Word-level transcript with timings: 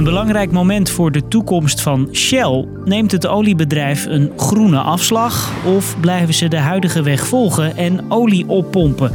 Een 0.00 0.06
belangrijk 0.06 0.52
moment 0.52 0.90
voor 0.90 1.12
de 1.12 1.28
toekomst 1.28 1.80
van 1.80 2.08
Shell. 2.12 2.64
Neemt 2.84 3.12
het 3.12 3.26
oliebedrijf 3.26 4.06
een 4.06 4.30
groene 4.36 4.78
afslag 4.78 5.52
of 5.64 5.96
blijven 6.00 6.34
ze 6.34 6.48
de 6.48 6.58
huidige 6.58 7.02
weg 7.02 7.26
volgen 7.26 7.76
en 7.76 8.04
olie 8.08 8.48
oppompen? 8.48 9.12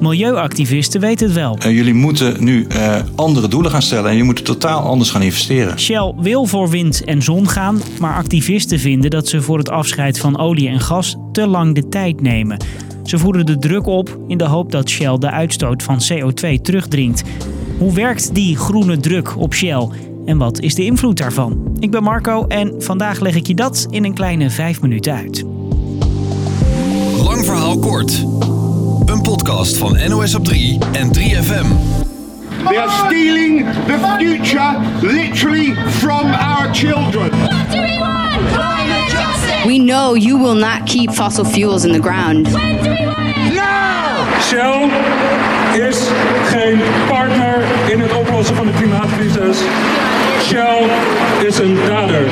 Milieuactivisten 0.00 1.00
weten 1.00 1.26
het 1.26 1.36
wel. 1.36 1.58
Uh, 1.66 1.76
jullie 1.76 1.94
moeten 1.94 2.44
nu 2.44 2.66
uh, 2.72 2.96
andere 3.14 3.48
doelen 3.48 3.70
gaan 3.70 3.82
stellen 3.82 4.10
en 4.10 4.16
je 4.16 4.22
moet 4.22 4.44
totaal 4.44 4.82
anders 4.82 5.10
gaan 5.10 5.22
investeren. 5.22 5.78
Shell 5.78 6.12
wil 6.16 6.46
voor 6.46 6.68
wind 6.68 7.04
en 7.04 7.22
zon 7.22 7.48
gaan, 7.48 7.80
maar 8.00 8.14
activisten 8.14 8.78
vinden 8.78 9.10
dat 9.10 9.28
ze 9.28 9.42
voor 9.42 9.58
het 9.58 9.70
afscheid 9.70 10.18
van 10.18 10.38
olie 10.38 10.68
en 10.68 10.80
gas 10.80 11.16
te 11.32 11.46
lang 11.46 11.74
de 11.74 11.88
tijd 11.88 12.20
nemen. 12.20 12.64
Ze 13.04 13.18
voeren 13.18 13.46
de 13.46 13.58
druk 13.58 13.86
op 13.86 14.18
in 14.28 14.38
de 14.38 14.46
hoop 14.46 14.72
dat 14.72 14.88
Shell 14.88 15.18
de 15.18 15.30
uitstoot 15.30 15.82
van 15.82 15.98
CO2 16.12 16.60
terugdringt. 16.62 17.22
Hoe 17.78 17.94
werkt 17.94 18.34
die 18.34 18.56
groene 18.56 18.98
druk 18.98 19.36
op 19.36 19.54
Shell 19.54 19.88
en 20.30 20.38
wat 20.38 20.60
is 20.60 20.74
de 20.74 20.84
invloed 20.84 21.16
daarvan? 21.16 21.76
Ik 21.78 21.90
ben 21.90 22.02
Marco 22.02 22.46
en 22.46 22.74
vandaag 22.78 23.20
leg 23.20 23.34
ik 23.34 23.46
je 23.46 23.54
dat 23.54 23.86
in 23.90 24.04
een 24.04 24.14
kleine 24.14 24.50
5 24.50 24.80
minuten 24.80 25.14
uit. 25.14 25.44
Lang 27.24 27.44
verhaal 27.44 27.78
kort. 27.78 28.24
Een 29.06 29.22
podcast 29.22 29.76
van 29.76 29.98
NOS 30.08 30.34
op 30.34 30.44
3 30.44 30.78
en 30.92 31.08
3FM. 31.18 31.66
They 32.64 32.78
are 32.78 32.90
stealing 33.06 33.66
the 33.86 34.16
future 34.18 34.76
literally 35.00 35.74
from 35.88 36.32
our 36.32 36.74
children. 36.74 37.30
What 37.30 37.70
do 37.70 37.80
we 37.80 37.98
want? 37.98 38.46
Climate 38.52 39.10
justice! 39.10 39.66
We 39.66 39.76
know 39.76 40.16
you 40.16 40.42
will 40.42 40.58
not 40.58 40.84
keep 40.84 41.10
fossil 41.10 41.44
fuels 41.44 41.84
in 41.84 41.92
the 41.92 42.00
ground. 42.00 42.48
When 42.52 42.82
do 42.82 42.90
we 42.90 43.04
want 43.04 43.36
it? 43.36 43.54
Now! 43.54 44.40
Shell 44.40 44.90
is 45.88 46.08
geen 46.44 46.78
partner 47.08 47.62
in 47.88 48.00
het 48.00 48.12
oplossen 48.12 48.56
van 48.56 48.66
de 48.66 48.72
klimaatcrisis. 48.72 49.58
Shell 50.40 50.88
is 51.46 51.58
een 51.58 51.74
dader. 51.74 52.28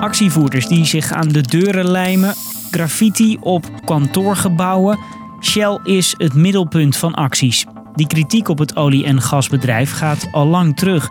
Actievoerders 0.00 0.66
die 0.66 0.84
zich 0.84 1.12
aan 1.12 1.28
de 1.28 1.40
deuren 1.40 1.90
lijmen, 1.90 2.34
graffiti 2.70 3.36
op 3.40 3.64
kantoorgebouwen. 3.84 4.98
Shell 5.40 5.78
is 5.84 6.14
het 6.18 6.34
middelpunt 6.34 6.96
van 6.96 7.14
acties. 7.14 7.64
Die 7.94 8.06
kritiek 8.06 8.48
op 8.48 8.58
het 8.58 8.76
olie- 8.76 9.04
en 9.04 9.22
gasbedrijf 9.22 9.92
gaat 9.92 10.28
al 10.32 10.46
lang 10.46 10.76
terug. 10.76 11.10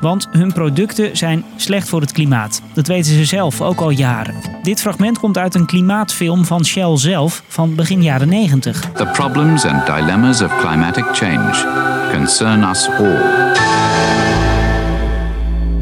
Want 0.00 0.28
hun 0.30 0.52
producten 0.52 1.16
zijn 1.16 1.44
slecht 1.56 1.88
voor 1.88 2.00
het 2.00 2.12
klimaat. 2.12 2.62
Dat 2.74 2.86
weten 2.86 3.12
ze 3.12 3.24
zelf 3.24 3.60
ook 3.60 3.80
al 3.80 3.90
jaren. 3.90 4.34
Dit 4.62 4.80
fragment 4.80 5.18
komt 5.18 5.38
uit 5.38 5.54
een 5.54 5.66
klimaatfilm 5.66 6.44
van 6.44 6.64
Shell 6.64 6.96
zelf 6.96 7.42
van 7.48 7.74
begin 7.74 8.02
jaren 8.02 8.28
90. 8.28 8.80
The 8.80 9.06
problems 9.06 9.64
and 9.64 9.86
dilemmas 9.86 10.42
of 10.42 10.58
climatic 10.58 11.04
change 11.12 11.86
concern 12.12 12.62
us 12.62 12.88
all. 12.88 13.77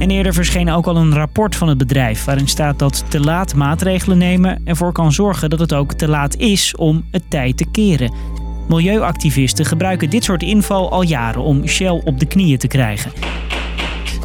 En 0.06 0.12
eerder 0.12 0.34
verscheen 0.34 0.70
ook 0.70 0.86
al 0.86 0.96
een 0.96 1.14
rapport 1.14 1.56
van 1.56 1.68
het 1.68 1.78
bedrijf 1.78 2.24
waarin 2.24 2.48
staat 2.48 2.78
dat 2.78 3.04
te 3.10 3.20
laat 3.20 3.54
maatregelen 3.54 4.18
nemen 4.18 4.60
ervoor 4.64 4.92
kan 4.92 5.12
zorgen 5.12 5.50
dat 5.50 5.58
het 5.58 5.72
ook 5.72 5.92
te 5.92 6.08
laat 6.08 6.36
is 6.36 6.76
om 6.76 7.04
het 7.10 7.22
tijd 7.28 7.56
te 7.56 7.70
keren. 7.70 8.14
Milieuactivisten 8.68 9.64
gebruiken 9.64 10.10
dit 10.10 10.24
soort 10.24 10.42
inval 10.42 10.90
al 10.90 11.02
jaren 11.02 11.42
om 11.42 11.66
Shell 11.66 12.02
op 12.04 12.20
de 12.20 12.26
knieën 12.26 12.58
te 12.58 12.68
krijgen. 12.68 13.12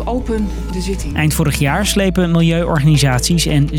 Open 0.06 0.48
de 0.72 0.82
zitting. 0.82 1.16
Eind 1.16 1.34
vorig 1.34 1.60
jaar 1.60 1.86
slepen 1.86 2.32
milieuorganisaties 2.32 3.46
en 3.46 3.70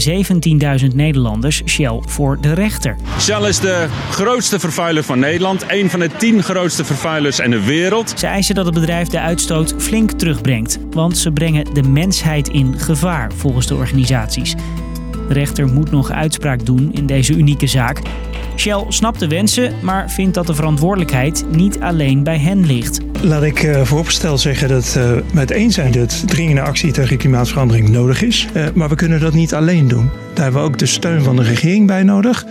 17.000 0.80 0.94
Nederlanders 0.94 1.62
Shell 1.66 2.00
voor 2.06 2.38
de 2.40 2.52
rechter. 2.52 2.96
Shell 3.18 3.48
is 3.48 3.60
de 3.60 3.86
grootste 4.10 4.58
vervuiler 4.58 5.02
van 5.02 5.18
Nederland, 5.18 5.64
een 5.68 5.90
van 5.90 6.00
de 6.00 6.10
tien 6.18 6.42
grootste 6.42 6.84
vervuilers 6.84 7.38
in 7.38 7.50
de 7.50 7.64
wereld. 7.64 8.12
Ze 8.16 8.26
eisen 8.26 8.54
dat 8.54 8.64
het 8.64 8.74
bedrijf 8.74 9.08
de 9.08 9.20
uitstoot 9.20 9.74
flink 9.78 10.10
terugbrengt, 10.10 10.78
want 10.90 11.18
ze 11.18 11.32
brengen 11.32 11.74
de 11.74 11.82
mensheid 11.82 12.48
in 12.48 12.78
gevaar 12.78 13.32
volgens 13.32 13.66
de 13.66 13.74
organisaties. 13.74 14.54
De 15.28 15.34
rechter 15.34 15.68
moet 15.68 15.90
nog 15.90 16.10
uitspraak 16.10 16.66
doen 16.66 16.92
in 16.92 17.06
deze 17.06 17.32
unieke 17.34 17.66
zaak. 17.66 18.00
Shell 18.56 18.84
snapt 18.88 19.20
de 19.20 19.28
wensen, 19.28 19.74
maar 19.82 20.10
vindt 20.10 20.34
dat 20.34 20.46
de 20.46 20.54
verantwoordelijkheid 20.54 21.44
niet 21.50 21.80
alleen 21.80 22.22
bij 22.22 22.38
hen 22.38 22.66
ligt. 22.66 23.00
Laat 23.20 23.42
ik 23.42 23.62
uh, 23.62 23.80
vooropgesteld 23.82 24.40
zeggen 24.40 24.68
dat 24.68 24.94
uh, 24.98 25.10
we 25.32 25.40
het 25.40 25.50
eens 25.50 25.74
zijn 25.74 25.92
dat 25.92 26.28
dringende 26.28 26.62
actie 26.62 26.92
tegen 26.92 27.16
klimaatverandering 27.16 27.88
nodig 27.88 28.22
is. 28.22 28.48
Uh, 28.54 28.66
maar 28.74 28.88
we 28.88 28.94
kunnen 28.94 29.20
dat 29.20 29.32
niet 29.32 29.54
alleen 29.54 29.88
doen. 29.88 30.10
Daar 30.34 30.44
hebben 30.44 30.62
we 30.62 30.68
ook 30.68 30.78
de 30.78 30.86
steun 30.86 31.22
van 31.22 31.36
de 31.36 31.42
regering 31.42 31.86
bij 31.86 32.02
nodig. 32.02 32.44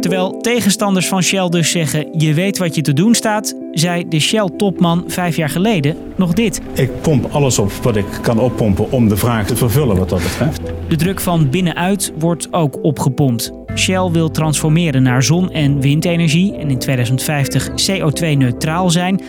Terwijl 0.00 0.40
tegenstanders 0.40 1.08
van 1.08 1.22
Shell 1.22 1.48
dus 1.48 1.70
zeggen: 1.70 2.08
je 2.18 2.34
weet 2.34 2.58
wat 2.58 2.74
je 2.74 2.82
te 2.82 2.92
doen 2.92 3.14
staat, 3.14 3.54
zei 3.72 4.08
de 4.08 4.20
Shell-topman 4.20 5.04
vijf 5.06 5.36
jaar 5.36 5.48
geleden 5.48 5.96
nog 6.16 6.32
dit. 6.32 6.60
Ik 6.72 7.00
pomp 7.00 7.26
alles 7.30 7.58
op 7.58 7.72
wat 7.72 7.96
ik 7.96 8.06
kan 8.22 8.38
oppompen 8.38 8.92
om 8.92 9.08
de 9.08 9.16
vraag 9.16 9.46
te 9.46 9.56
vervullen 9.56 9.96
wat 9.96 10.08
dat 10.08 10.22
betreft. 10.22 10.60
De 10.88 10.96
druk 10.96 11.20
van 11.20 11.50
binnenuit 11.50 12.12
wordt 12.18 12.52
ook 12.52 12.78
opgepompt. 12.84 13.52
Shell 13.74 14.10
wil 14.10 14.30
transformeren 14.30 15.02
naar 15.02 15.22
zon- 15.22 15.50
en 15.50 15.80
windenergie 15.80 16.56
en 16.56 16.70
in 16.70 16.78
2050 16.78 17.68
CO2-neutraal 17.68 18.90
zijn. 18.90 19.20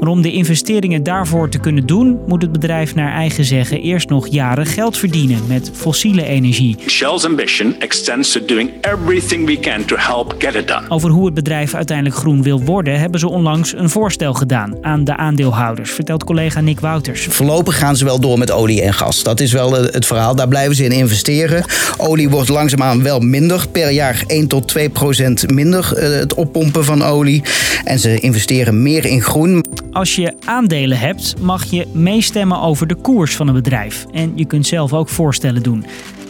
Maar 0.00 0.08
om 0.08 0.22
de 0.22 0.32
investeringen 0.32 1.02
daarvoor 1.02 1.48
te 1.48 1.58
kunnen 1.58 1.86
doen, 1.86 2.18
moet 2.26 2.42
het 2.42 2.52
bedrijf 2.52 2.94
naar 2.94 3.12
eigen 3.12 3.44
zeggen 3.44 3.80
eerst 3.80 4.08
nog 4.08 4.28
jaren 4.28 4.66
geld 4.66 4.96
verdienen 4.96 5.38
met 5.46 5.70
fossiele 5.74 6.24
energie. 6.24 6.76
Shell's 6.86 7.24
ambition 7.24 7.74
extends 7.78 8.32
to 8.32 8.44
doing 8.44 8.70
everything 8.80 9.46
we 9.46 9.58
can 9.60 9.84
to 9.84 9.96
help 9.98 10.34
get 10.38 10.54
it 10.54 10.68
done. 10.68 10.82
Over 10.88 11.10
hoe 11.10 11.24
het 11.24 11.34
bedrijf 11.34 11.74
uiteindelijk 11.74 12.16
groen 12.16 12.42
wil 12.42 12.62
worden, 12.62 13.00
hebben 13.00 13.20
ze 13.20 13.28
onlangs 13.28 13.74
een 13.74 13.90
voorstel 13.90 14.34
gedaan 14.34 14.76
aan 14.80 15.04
de 15.04 15.16
aandeelhouders, 15.16 15.90
vertelt 15.90 16.24
collega 16.24 16.60
Nick 16.60 16.80
Wouters. 16.80 17.24
Voorlopig 17.24 17.78
gaan 17.78 17.96
ze 17.96 18.04
wel 18.04 18.20
door 18.20 18.38
met 18.38 18.50
olie 18.50 18.82
en 18.82 18.94
gas. 18.94 19.22
Dat 19.22 19.40
is 19.40 19.52
wel 19.52 19.72
het 19.72 20.06
verhaal. 20.06 20.34
Daar 20.34 20.48
blijven 20.48 20.76
ze 20.76 20.84
in 20.84 20.92
investeren. 20.92 21.64
Olie 21.96 22.28
wordt 22.28 22.48
langzaamaan 22.48 23.02
wel 23.02 23.20
minder. 23.20 23.66
Per 23.72 23.90
jaar 23.90 24.24
1 24.26 24.46
tot 24.46 24.68
2 24.68 24.90
procent 24.90 25.50
minder 25.50 25.88
het 26.00 26.34
oppompen 26.34 26.84
van 26.84 27.02
olie. 27.02 27.42
En 27.84 27.98
ze 27.98 28.20
investeren 28.20 28.82
meer 28.82 29.04
in 29.04 29.22
groen. 29.22 29.64
Als 29.92 30.16
je 30.16 30.34
aandelen 30.44 30.98
hebt, 30.98 31.40
mag 31.40 31.64
je 31.64 31.86
meestemmen 31.92 32.60
over 32.60 32.86
de 32.86 32.94
koers 32.94 33.36
van 33.36 33.48
een 33.48 33.54
bedrijf. 33.54 34.06
En 34.12 34.32
je 34.34 34.44
kunt 34.44 34.66
zelf 34.66 34.92
ook 34.92 35.08
voorstellen 35.08 35.62
doen. 35.62 35.84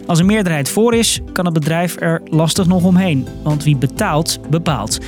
Als 0.07 0.19
een 0.19 0.27
meerderheid 0.27 0.69
voor 0.69 0.95
is, 0.95 1.21
kan 1.33 1.45
het 1.45 1.55
bedrijf 1.55 2.01
er 2.01 2.23
lastig 2.25 2.67
nog 2.67 2.85
omheen. 2.85 3.27
Want 3.43 3.65
wie 3.65 3.77
betaalt, 3.77 4.41
bepaalt. 4.51 4.99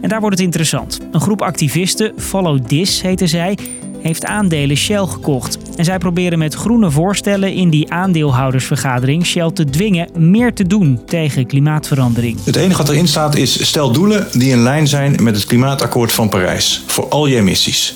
En 0.00 0.08
daar 0.08 0.20
wordt 0.20 0.36
het 0.36 0.44
interessant. 0.44 1.00
Een 1.12 1.20
groep 1.20 1.42
activisten, 1.42 2.12
Follow 2.16 2.58
This 2.58 3.02
heten 3.02 3.28
zij, 3.28 3.58
heeft 4.00 4.24
aandelen 4.24 4.76
Shell 4.76 5.06
gekocht. 5.06 5.63
En 5.76 5.84
zij 5.84 5.98
proberen 5.98 6.38
met 6.38 6.54
groene 6.54 6.90
voorstellen 6.90 7.52
in 7.52 7.70
die 7.70 7.92
aandeelhoudersvergadering 7.92 9.26
Shell 9.26 9.50
te 9.50 9.64
dwingen 9.64 10.08
meer 10.18 10.54
te 10.54 10.66
doen 10.66 11.00
tegen 11.06 11.46
klimaatverandering. 11.46 12.38
Het 12.44 12.56
enige 12.56 12.78
wat 12.78 12.88
erin 12.88 13.08
staat 13.08 13.36
is 13.36 13.66
stel 13.66 13.92
doelen 13.92 14.26
die 14.32 14.50
in 14.50 14.62
lijn 14.62 14.86
zijn 14.86 15.16
met 15.22 15.34
het 15.34 15.44
klimaatakkoord 15.44 16.12
van 16.12 16.28
Parijs 16.28 16.82
voor 16.86 17.08
al 17.08 17.26
je 17.26 17.36
emissies. 17.36 17.94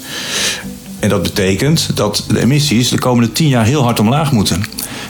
En 0.99 1.09
dat 1.09 1.23
betekent 1.23 1.97
dat 1.97 2.25
de 2.29 2.41
emissies 2.41 2.89
de 2.89 2.99
komende 2.99 3.33
10 3.33 3.49
jaar 3.49 3.65
heel 3.65 3.83
hard 3.83 4.01
omlaag 4.01 4.33
moeten. 4.33 4.63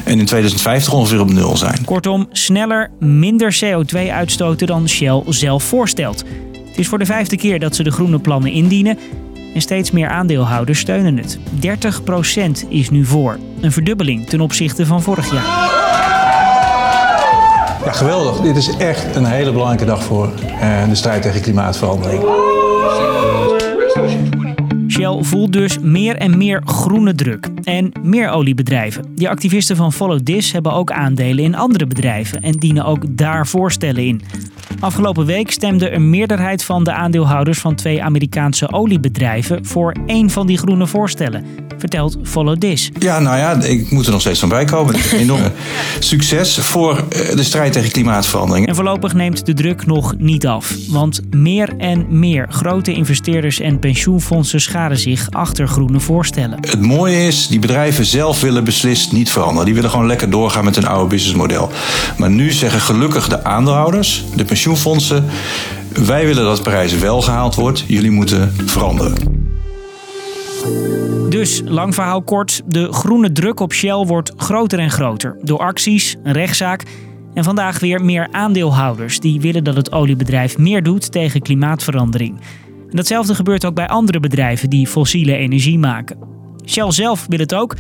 En 0.04 0.18
in 0.18 0.26
2050 0.26 0.92
ongeveer 0.92 1.20
op 1.20 1.30
nul 1.30 1.56
zijn. 1.56 1.84
Kortom, 1.84 2.28
sneller, 2.32 2.90
minder 3.00 3.58
CO2 3.64 3.98
uitstoten 4.10 4.66
dan 4.66 4.88
Shell 4.88 5.22
zelf 5.26 5.64
voorstelt. 5.64 6.24
Het 6.68 6.78
is 6.78 6.88
voor 6.88 6.98
de 6.98 7.06
vijfde 7.06 7.36
keer 7.36 7.58
dat 7.58 7.76
ze 7.76 7.82
de 7.82 7.90
groene 7.90 8.18
plannen 8.18 8.52
indienen. 8.52 8.98
En 9.54 9.60
steeds 9.60 9.90
meer 9.90 10.08
aandeelhouders 10.08 10.78
steunen 10.78 11.16
het. 11.16 11.38
30% 12.64 12.68
is 12.68 12.90
nu 12.90 13.04
voor. 13.04 13.38
Een 13.60 13.72
verdubbeling 13.72 14.26
ten 14.26 14.40
opzichte 14.40 14.86
van 14.86 15.02
vorig 15.02 15.32
jaar. 15.32 15.76
Ja, 17.84 17.92
geweldig. 17.92 18.40
Dit 18.40 18.56
is 18.56 18.76
echt 18.76 19.16
een 19.16 19.24
hele 19.24 19.52
belangrijke 19.52 19.84
dag 19.84 20.02
voor 20.02 20.30
de 20.88 20.94
strijd 20.94 21.22
tegen 21.22 21.40
klimaatverandering. 21.40 22.22
Shell 24.88 25.22
voelt 25.22 25.52
dus 25.52 25.78
meer 25.78 26.16
en 26.16 26.38
meer 26.38 26.62
groene 26.64 27.14
druk. 27.14 27.48
En 27.62 27.92
meer 28.02 28.30
oliebedrijven. 28.30 29.04
Die 29.14 29.28
activisten 29.28 29.76
van 29.76 29.92
Follow 29.92 30.20
This 30.20 30.52
hebben 30.52 30.72
ook 30.72 30.92
aandelen 30.92 31.44
in 31.44 31.54
andere 31.54 31.86
bedrijven 31.86 32.42
en 32.42 32.52
dienen 32.52 32.84
ook 32.84 33.04
daar 33.16 33.46
voorstellen 33.46 34.06
in. 34.06 34.22
Afgelopen 34.80 35.26
week 35.26 35.50
stemde 35.50 35.90
een 35.90 36.10
meerderheid 36.10 36.64
van 36.64 36.84
de 36.84 36.92
aandeelhouders 36.92 37.58
van 37.58 37.74
twee 37.74 38.02
Amerikaanse 38.02 38.72
oliebedrijven 38.72 39.64
voor 39.64 39.96
één 40.06 40.30
van 40.30 40.46
die 40.46 40.58
groene 40.58 40.86
voorstellen. 40.86 41.67
Vertelt 41.78 42.16
Follow 42.22 42.58
This. 42.58 42.90
Ja, 42.98 43.18
nou 43.18 43.36
ja, 43.36 43.62
ik 43.62 43.90
moet 43.90 44.06
er 44.06 44.12
nog 44.12 44.20
steeds 44.20 44.40
van 44.40 44.48
bij 44.48 44.64
komen. 44.64 44.94
Enorm 45.12 45.42
succes 45.98 46.58
voor 46.58 47.04
de 47.34 47.42
strijd 47.42 47.72
tegen 47.72 47.90
klimaatverandering. 47.90 48.66
En 48.66 48.74
voorlopig 48.74 49.14
neemt 49.14 49.46
de 49.46 49.54
druk 49.54 49.86
nog 49.86 50.14
niet 50.18 50.46
af. 50.46 50.74
Want 50.88 51.20
meer 51.30 51.74
en 51.78 52.06
meer 52.08 52.46
grote 52.50 52.92
investeerders 52.92 53.60
en 53.60 53.78
pensioenfondsen 53.78 54.60
scharen 54.60 54.98
zich 54.98 55.30
achter 55.30 55.68
groene 55.68 56.00
voorstellen. 56.00 56.58
Het 56.60 56.80
mooie 56.80 57.26
is, 57.26 57.48
die 57.48 57.58
bedrijven 57.58 58.04
zelf 58.04 58.40
willen 58.40 58.64
beslist 58.64 59.12
niet 59.12 59.30
veranderen. 59.30 59.64
Die 59.64 59.74
willen 59.74 59.90
gewoon 59.90 60.06
lekker 60.06 60.30
doorgaan 60.30 60.64
met 60.64 60.74
hun 60.74 60.86
oude 60.86 61.08
businessmodel. 61.08 61.70
Maar 62.18 62.30
nu 62.30 62.52
zeggen 62.52 62.80
gelukkig 62.80 63.28
de 63.28 63.44
aandeelhouders, 63.44 64.24
de 64.34 64.44
pensioenfondsen... 64.44 65.24
wij 65.92 66.26
willen 66.26 66.44
dat 66.44 66.62
Parijs 66.62 66.98
wel 66.98 67.22
gehaald 67.22 67.54
wordt. 67.54 67.84
Jullie 67.86 68.10
moeten 68.10 68.54
veranderen. 68.64 69.47
Dus, 71.28 71.62
lang 71.64 71.94
verhaal 71.94 72.22
kort, 72.22 72.62
de 72.66 72.92
groene 72.92 73.32
druk 73.32 73.60
op 73.60 73.72
Shell 73.72 74.04
wordt 74.06 74.32
groter 74.36 74.78
en 74.78 74.90
groter. 74.90 75.36
Door 75.42 75.58
acties, 75.58 76.16
een 76.22 76.32
rechtszaak 76.32 76.82
en 77.34 77.44
vandaag 77.44 77.78
weer 77.78 78.04
meer 78.04 78.28
aandeelhouders 78.30 79.20
die 79.20 79.40
willen 79.40 79.64
dat 79.64 79.76
het 79.76 79.92
oliebedrijf 79.92 80.58
meer 80.58 80.82
doet 80.82 81.12
tegen 81.12 81.42
klimaatverandering. 81.42 82.40
En 82.90 82.96
datzelfde 82.96 83.34
gebeurt 83.34 83.64
ook 83.64 83.74
bij 83.74 83.88
andere 83.88 84.20
bedrijven 84.20 84.70
die 84.70 84.86
fossiele 84.86 85.36
energie 85.36 85.78
maken. 85.78 86.18
Shell 86.66 86.90
zelf 86.90 87.26
wil 87.28 87.38
het 87.38 87.54
ook, 87.54 87.74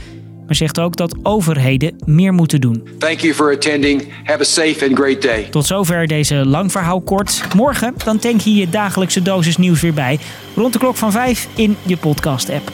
maar 0.46 0.54
zegt 0.54 0.80
ook 0.80 0.96
dat 0.96 1.16
overheden 1.22 1.96
meer 2.04 2.32
moeten 2.32 2.60
doen. 2.60 2.88
Thank 2.98 3.18
you 3.18 3.34
for 3.34 3.52
attending. 3.54 4.04
Have 4.24 4.40
a 4.40 4.44
safe 4.44 4.86
and 4.88 4.98
great 4.98 5.22
day. 5.22 5.42
Tot 5.50 5.66
zover 5.66 6.06
deze 6.06 6.34
lang 6.34 6.72
verhaal 6.72 7.00
kort. 7.00 7.42
Morgen 7.54 7.94
dan 8.04 8.18
tank 8.18 8.40
je 8.40 8.54
je 8.54 8.68
dagelijkse 8.68 9.22
dosis 9.22 9.56
nieuws 9.56 9.80
weer 9.80 9.94
bij. 9.94 10.18
Rond 10.54 10.72
de 10.72 10.78
klok 10.78 10.96
van 10.96 11.12
5 11.12 11.48
in 11.54 11.76
je 11.86 11.96
podcast 11.96 12.50
app. 12.50 12.72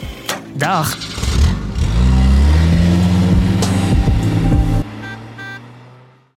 Dag. 0.57 1.24